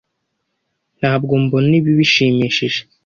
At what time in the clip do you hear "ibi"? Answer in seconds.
1.79-1.91